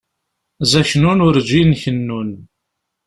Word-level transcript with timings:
Zaknun 0.71 1.19
urǧin 1.27 1.69
kennun. 1.81 2.29